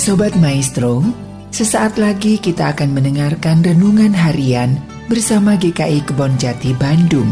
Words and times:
Sobat 0.00 0.32
Maestro, 0.40 1.04
sesaat 1.52 2.00
lagi 2.00 2.40
kita 2.40 2.72
akan 2.72 2.96
mendengarkan 2.96 3.60
renungan 3.60 4.16
harian 4.16 4.80
bersama 5.12 5.60
GKI 5.60 6.08
Kebon 6.08 6.40
Jati 6.40 6.72
Bandung. 6.72 7.28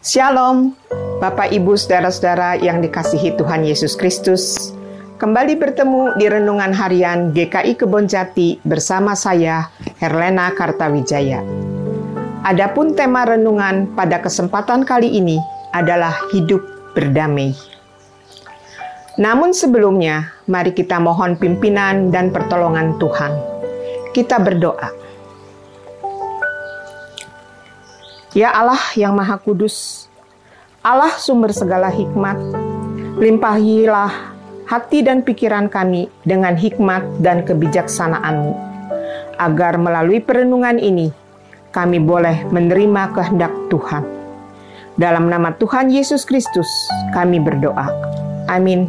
Shalom, 0.00 0.72
Bapak 1.20 1.52
Ibu 1.52 1.76
saudara-saudara 1.76 2.56
yang 2.64 2.80
dikasihi 2.80 3.36
Tuhan 3.36 3.68
Yesus 3.68 3.92
Kristus. 3.92 4.73
Kembali 5.14 5.54
bertemu 5.54 6.18
di 6.18 6.26
Renungan 6.26 6.74
Harian 6.74 7.30
GKI 7.30 7.78
Kebon 7.78 8.10
Jati 8.10 8.58
bersama 8.66 9.14
saya, 9.14 9.70
Herlena 10.02 10.50
Kartawijaya. 10.50 11.38
Adapun 12.42 12.98
tema 12.98 13.22
renungan 13.22 13.94
pada 13.94 14.18
kesempatan 14.18 14.82
kali 14.82 15.06
ini 15.14 15.38
adalah 15.70 16.18
hidup 16.34 16.58
berdamai. 16.98 17.54
Namun 19.14 19.54
sebelumnya, 19.54 20.34
mari 20.50 20.74
kita 20.74 20.98
mohon 20.98 21.38
pimpinan 21.38 22.10
dan 22.10 22.34
pertolongan 22.34 22.98
Tuhan. 22.98 23.38
Kita 24.10 24.42
berdoa. 24.42 24.90
Ya 28.34 28.50
Allah 28.50 28.82
yang 28.98 29.14
Maha 29.14 29.38
Kudus, 29.38 30.10
Allah 30.82 31.14
sumber 31.22 31.54
segala 31.54 31.86
hikmat, 31.86 32.34
limpahilah 33.22 34.33
hati 34.64 35.04
dan 35.04 35.20
pikiran 35.20 35.68
kami 35.68 36.08
dengan 36.24 36.56
hikmat 36.56 37.04
dan 37.20 37.44
kebijaksanaan-Mu, 37.44 38.52
agar 39.36 39.76
melalui 39.76 40.20
perenungan 40.24 40.80
ini 40.80 41.12
kami 41.74 41.98
boleh 41.98 42.46
menerima 42.54 43.10
kehendak 43.12 43.52
Tuhan. 43.68 44.06
Dalam 44.94 45.26
nama 45.26 45.50
Tuhan 45.58 45.90
Yesus 45.90 46.22
Kristus, 46.22 46.70
kami 47.10 47.42
berdoa. 47.42 47.90
Amin. 48.46 48.86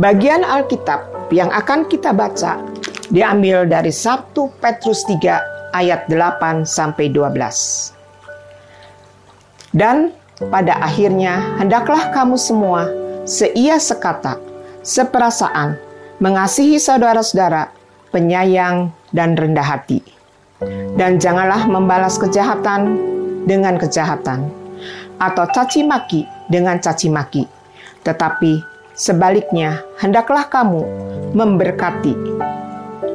Bagian 0.00 0.40
Alkitab 0.40 1.28
yang 1.28 1.52
akan 1.52 1.84
kita 1.84 2.16
baca 2.16 2.56
diambil 3.12 3.68
dari 3.68 3.92
1 3.92 4.32
Petrus 4.32 5.04
3 5.04 5.76
ayat 5.76 6.08
8 6.08 6.64
sampai 6.64 7.12
12. 7.12 7.92
Dan 9.76 10.16
pada 10.48 10.80
akhirnya, 10.82 11.58
hendaklah 11.60 12.10
kamu 12.10 12.34
semua 12.40 12.88
seia 13.22 13.78
sekata, 13.78 14.40
seperasaan, 14.82 15.78
mengasihi 16.18 16.80
saudara-saudara, 16.80 17.70
penyayang 18.10 18.90
dan 19.14 19.38
rendah 19.38 19.62
hati. 19.62 20.02
Dan 20.94 21.18
janganlah 21.18 21.66
membalas 21.66 22.18
kejahatan 22.18 22.98
dengan 23.46 23.78
kejahatan, 23.78 24.46
atau 25.18 25.44
caci 25.50 25.82
maki 25.82 26.22
dengan 26.46 26.78
caci 26.78 27.10
maki, 27.10 27.46
tetapi 28.06 28.62
sebaliknya 28.94 29.82
hendaklah 29.98 30.46
kamu 30.46 30.86
memberkati, 31.34 32.14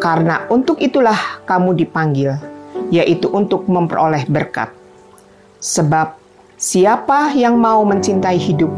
karena 0.04 0.44
untuk 0.52 0.84
itulah 0.84 1.40
kamu 1.48 1.80
dipanggil, 1.80 2.36
yaitu 2.92 3.32
untuk 3.32 3.64
memperoleh 3.72 4.28
berkat. 4.28 4.68
Sebab 5.64 6.17
Siapa 6.58 7.38
yang 7.38 7.62
mau 7.62 7.86
mencintai 7.86 8.42
hidup 8.42 8.74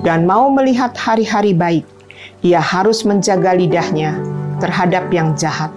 dan 0.00 0.24
mau 0.24 0.48
melihat 0.48 0.96
hari-hari 0.96 1.52
baik, 1.52 1.84
ia 2.40 2.56
harus 2.56 3.04
menjaga 3.04 3.52
lidahnya 3.52 4.16
terhadap 4.64 5.12
yang 5.12 5.36
jahat 5.36 5.68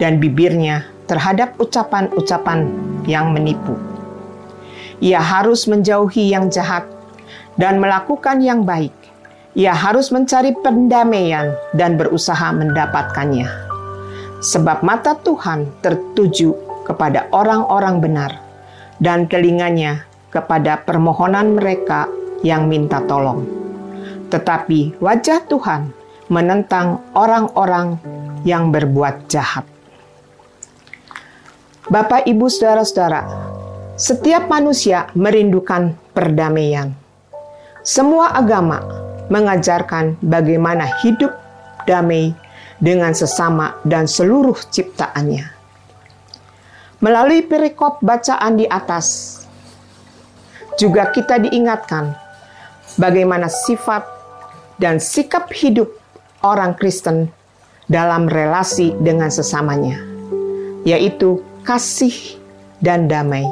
dan 0.00 0.16
bibirnya 0.16 0.88
terhadap 1.04 1.52
ucapan-ucapan 1.60 2.72
yang 3.04 3.28
menipu. 3.36 3.76
Ia 5.04 5.20
harus 5.20 5.68
menjauhi 5.68 6.32
yang 6.32 6.48
jahat 6.48 6.88
dan 7.60 7.76
melakukan 7.76 8.40
yang 8.40 8.64
baik. 8.64 8.96
Ia 9.52 9.76
harus 9.76 10.08
mencari 10.08 10.56
pendamaian 10.64 11.52
dan 11.76 12.00
berusaha 12.00 12.56
mendapatkannya. 12.56 13.44
Sebab 14.40 14.80
mata 14.80 15.12
Tuhan 15.20 15.68
tertuju 15.84 16.56
kepada 16.88 17.28
orang-orang 17.36 18.00
benar 18.00 18.32
dan 18.96 19.28
telinganya 19.28 20.05
kepada 20.30 20.82
permohonan 20.82 21.56
mereka 21.56 22.10
yang 22.42 22.66
minta 22.66 23.02
tolong. 23.04 23.46
Tetapi 24.28 24.98
wajah 24.98 25.46
Tuhan 25.46 25.90
menentang 26.26 27.02
orang-orang 27.14 27.98
yang 28.42 28.74
berbuat 28.74 29.30
jahat. 29.30 29.62
Bapak, 31.86 32.26
Ibu, 32.26 32.50
saudara-saudara, 32.50 33.22
setiap 33.94 34.50
manusia 34.50 35.06
merindukan 35.14 35.94
perdamaian. 36.10 36.90
Semua 37.86 38.34
agama 38.34 38.82
mengajarkan 39.30 40.18
bagaimana 40.18 40.90
hidup 41.06 41.30
damai 41.86 42.34
dengan 42.82 43.14
sesama 43.14 43.78
dan 43.86 44.10
seluruh 44.10 44.58
ciptaannya. 44.58 45.46
Melalui 46.98 47.46
perikop 47.46 48.02
bacaan 48.02 48.58
di 48.58 48.66
atas, 48.66 49.45
juga 50.76 51.08
kita 51.10 51.40
diingatkan 51.40 52.12
bagaimana 53.00 53.48
sifat 53.48 54.04
dan 54.76 55.00
sikap 55.00 55.48
hidup 55.56 55.88
orang 56.44 56.76
Kristen 56.76 57.32
dalam 57.88 58.28
relasi 58.28 58.92
dengan 59.00 59.32
sesamanya, 59.32 59.96
yaitu 60.84 61.40
kasih 61.64 62.36
dan 62.84 63.08
damai. 63.08 63.44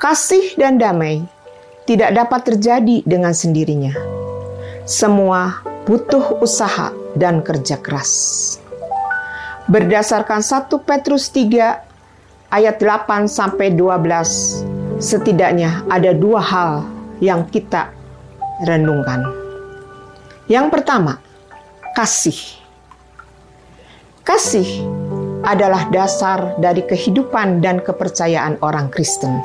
Kasih 0.00 0.56
dan 0.56 0.80
damai 0.80 1.24
tidak 1.84 2.16
dapat 2.16 2.40
terjadi 2.54 3.04
dengan 3.04 3.36
sendirinya. 3.36 3.92
Semua 4.84 5.64
butuh 5.84 6.40
usaha 6.40 6.92
dan 7.16 7.40
kerja 7.40 7.80
keras. 7.80 8.56
Berdasarkan 9.64 10.44
1 10.44 10.68
Petrus 10.84 11.32
3 11.32 12.52
ayat 12.52 12.76
8 12.76 13.24
sampai 13.24 13.72
12 13.72 14.73
setidaknya 14.98 15.86
ada 15.90 16.14
dua 16.14 16.40
hal 16.42 16.72
yang 17.18 17.46
kita 17.48 17.90
renungkan. 18.62 19.26
Yang 20.46 20.66
pertama, 20.70 21.18
kasih. 21.96 22.36
Kasih 24.24 24.66
adalah 25.44 25.88
dasar 25.92 26.56
dari 26.56 26.84
kehidupan 26.84 27.60
dan 27.60 27.80
kepercayaan 27.84 28.60
orang 28.64 28.88
Kristen. 28.88 29.44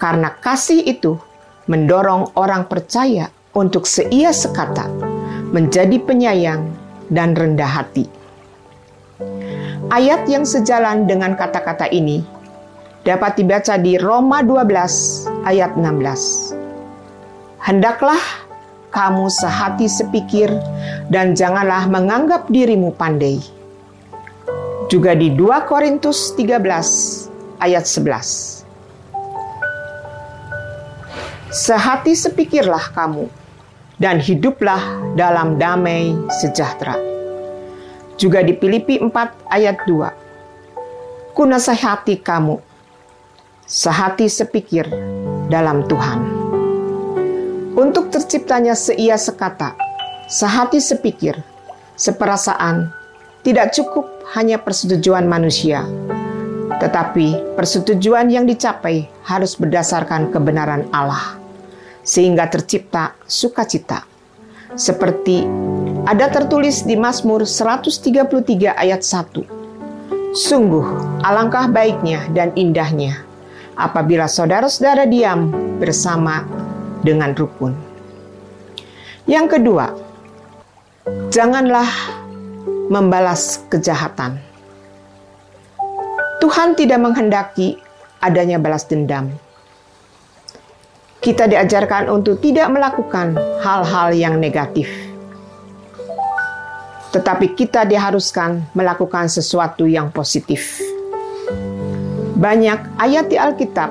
Karena 0.00 0.32
kasih 0.40 0.84
itu 0.88 1.20
mendorong 1.68 2.32
orang 2.38 2.64
percaya 2.64 3.28
untuk 3.52 3.84
seia 3.84 4.32
sekata, 4.32 4.88
menjadi 5.52 6.00
penyayang 6.00 6.64
dan 7.12 7.36
rendah 7.36 7.68
hati. 7.68 8.06
Ayat 9.88 10.28
yang 10.28 10.44
sejalan 10.44 11.08
dengan 11.08 11.32
kata-kata 11.34 11.88
ini 11.88 12.37
dapat 13.08 13.40
dibaca 13.40 13.80
di 13.80 13.96
Roma 13.96 14.44
12 14.44 15.48
ayat 15.48 15.72
16. 15.80 16.52
Hendaklah 17.64 18.20
kamu 18.92 19.32
sehati 19.32 19.88
sepikir 19.88 20.52
dan 21.08 21.32
janganlah 21.32 21.88
menganggap 21.88 22.52
dirimu 22.52 22.92
pandai. 22.92 23.40
Juga 24.92 25.16
di 25.16 25.32
2 25.32 25.40
Korintus 25.64 26.36
13 26.36 27.64
ayat 27.64 27.88
11. 27.88 28.68
Sehati 31.48 32.12
sepikirlah 32.12 32.92
kamu 32.92 33.24
dan 33.96 34.20
hiduplah 34.20 34.84
dalam 35.16 35.56
damai 35.56 36.12
sejahtera. 36.44 36.92
Juga 38.20 38.44
di 38.44 38.52
Filipi 38.52 39.00
4 39.00 39.48
ayat 39.48 39.80
2. 39.88 41.32
Kunasehati 41.32 42.20
kamu 42.20 42.67
sehati 43.68 44.32
sepikir 44.32 44.88
dalam 45.52 45.84
Tuhan. 45.84 46.24
Untuk 47.76 48.08
terciptanya 48.08 48.72
seia 48.72 49.20
sekata, 49.20 49.76
sehati 50.24 50.80
sepikir, 50.80 51.36
seperasaan, 51.92 52.88
tidak 53.44 53.76
cukup 53.76 54.08
hanya 54.32 54.56
persetujuan 54.56 55.28
manusia, 55.28 55.84
tetapi 56.80 57.54
persetujuan 57.60 58.32
yang 58.32 58.48
dicapai 58.48 59.04
harus 59.28 59.52
berdasarkan 59.60 60.32
kebenaran 60.32 60.88
Allah, 60.88 61.36
sehingga 62.00 62.48
tercipta 62.48 63.20
sukacita. 63.28 64.08
Seperti 64.80 65.44
ada 66.08 66.32
tertulis 66.32 66.88
di 66.88 66.96
Mazmur 66.96 67.44
133 67.44 68.32
ayat 68.80 69.04
1. 69.04 69.44
Sungguh, 70.32 71.20
alangkah 71.20 71.68
baiknya 71.68 72.24
dan 72.32 72.52
indahnya 72.56 73.27
apabila 73.78 74.26
saudara-saudara 74.26 75.06
diam 75.06 75.54
bersama 75.78 76.42
dengan 77.06 77.30
rukun. 77.32 77.72
Yang 79.24 79.60
kedua, 79.60 80.08
Janganlah 81.28 81.88
membalas 82.92 83.64
kejahatan. 83.72 84.40
Tuhan 86.40 86.76
tidak 86.76 87.00
menghendaki 87.00 87.80
adanya 88.20 88.60
balas 88.60 88.84
dendam. 88.84 89.32
Kita 91.18 91.50
diajarkan 91.50 92.12
untuk 92.12 92.38
tidak 92.44 92.70
melakukan 92.70 93.34
hal-hal 93.60 94.14
yang 94.14 94.38
negatif, 94.38 94.86
tetapi 97.10 97.58
kita 97.58 97.82
diharuskan 97.84 98.70
melakukan 98.72 99.26
sesuatu 99.26 99.84
yang 99.84 100.14
positif. 100.14 100.87
Banyak 102.38 103.02
ayat 103.02 103.26
di 103.26 103.34
Alkitab 103.34 103.90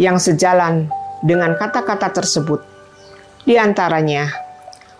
yang 0.00 0.16
sejalan 0.16 0.88
dengan 1.20 1.52
kata-kata 1.60 2.08
tersebut. 2.08 2.64
Di 3.44 3.60
antaranya 3.60 4.32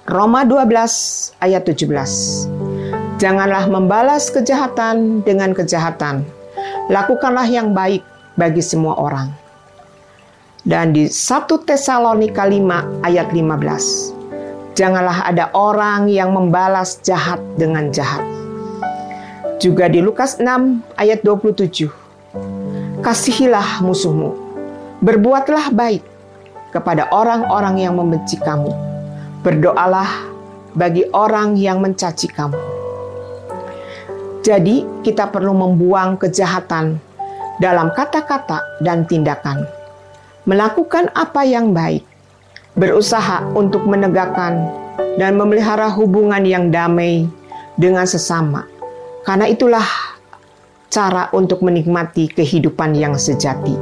Roma 0.05 0.45
12 0.45 1.41
ayat 1.41 1.65
17. 1.65 3.17
Janganlah 3.17 3.65
membalas 3.65 4.29
kejahatan 4.29 5.25
dengan 5.25 5.57
kejahatan. 5.57 6.21
Lakukanlah 6.93 7.49
yang 7.49 7.73
baik 7.73 8.05
bagi 8.37 8.61
semua 8.61 8.93
orang. 9.01 9.33
Dan 10.61 10.93
di 10.93 11.09
1 11.09 11.65
Tesalonika 11.65 12.45
5 12.45 13.09
ayat 13.09 13.33
15. 13.33 14.77
Janganlah 14.77 15.33
ada 15.33 15.49
orang 15.57 16.13
yang 16.13 16.37
membalas 16.37 17.01
jahat 17.01 17.41
dengan 17.57 17.89
jahat. 17.89 18.21
Juga 19.57 19.89
di 19.89 20.05
Lukas 20.05 20.37
6 20.37 20.45
ayat 21.01 21.25
27 21.25 22.10
Kasihilah 23.01 23.81
musuhmu, 23.81 24.37
berbuatlah 25.01 25.73
baik 25.73 26.05
kepada 26.69 27.09
orang-orang 27.09 27.81
yang 27.81 27.97
membenci 27.97 28.37
kamu. 28.37 28.69
Berdoalah 29.41 30.29
bagi 30.77 31.09
orang 31.17 31.57
yang 31.57 31.81
mencaci 31.81 32.29
kamu. 32.29 32.61
Jadi, 34.45 34.85
kita 35.01 35.33
perlu 35.33 35.57
membuang 35.57 36.21
kejahatan 36.21 37.01
dalam 37.57 37.89
kata-kata 37.97 38.85
dan 38.85 39.09
tindakan, 39.09 39.65
melakukan 40.45 41.09
apa 41.17 41.41
yang 41.49 41.73
baik, 41.73 42.05
berusaha 42.77 43.49
untuk 43.57 43.89
menegakkan 43.89 44.61
dan 45.17 45.41
memelihara 45.41 45.89
hubungan 45.89 46.45
yang 46.45 46.69
damai 46.69 47.25
dengan 47.81 48.05
sesama. 48.05 48.69
Karena 49.25 49.49
itulah 49.49 49.85
cara 50.91 51.31
untuk 51.31 51.63
menikmati 51.63 52.27
kehidupan 52.27 52.99
yang 52.99 53.15
sejati. 53.15 53.79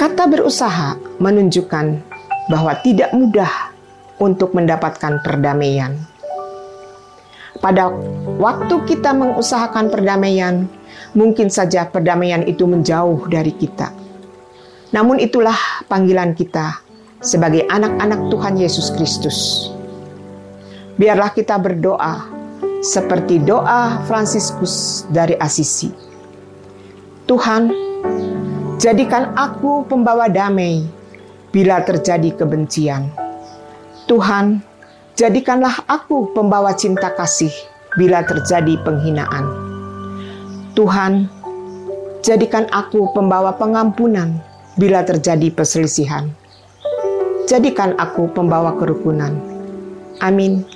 Kata 0.00 0.24
berusaha 0.32 0.96
menunjukkan 1.20 1.86
bahwa 2.48 2.72
tidak 2.80 3.12
mudah 3.12 3.52
untuk 4.16 4.56
mendapatkan 4.56 5.20
perdamaian. 5.20 5.92
Pada 7.60 7.92
waktu 8.40 8.80
kita 8.88 9.12
mengusahakan 9.12 9.92
perdamaian, 9.92 10.68
mungkin 11.12 11.52
saja 11.52 11.84
perdamaian 11.88 12.44
itu 12.48 12.64
menjauh 12.64 13.28
dari 13.28 13.52
kita. 13.52 13.92
Namun 14.92 15.20
itulah 15.20 15.56
panggilan 15.88 16.32
kita 16.32 16.80
sebagai 17.20 17.68
anak-anak 17.68 18.32
Tuhan 18.32 18.54
Yesus 18.56 18.88
Kristus. 18.92 19.68
Biarlah 20.96 21.32
kita 21.32 21.60
berdoa 21.60 22.35
seperti 22.84 23.40
doa 23.40 24.02
Fransiskus 24.04 25.06
dari 25.12 25.36
Asisi. 25.38 25.88
Tuhan, 27.26 27.72
jadikan 28.78 29.34
aku 29.34 29.88
pembawa 29.88 30.30
damai 30.30 30.86
bila 31.50 31.82
terjadi 31.82 32.36
kebencian. 32.36 33.10
Tuhan, 34.06 34.62
jadikanlah 35.18 35.82
aku 35.90 36.30
pembawa 36.36 36.76
cinta 36.76 37.10
kasih 37.16 37.50
bila 37.98 38.22
terjadi 38.22 38.78
penghinaan. 38.86 39.44
Tuhan, 40.76 41.26
jadikan 42.20 42.68
aku 42.70 43.10
pembawa 43.16 43.56
pengampunan 43.56 44.38
bila 44.76 45.02
terjadi 45.02 45.48
perselisihan. 45.50 46.28
Jadikan 47.48 47.96
aku 47.96 48.28
pembawa 48.30 48.76
kerukunan. 48.76 49.32
Amin. 50.20 50.75